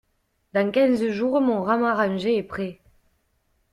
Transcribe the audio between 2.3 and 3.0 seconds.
est prêt.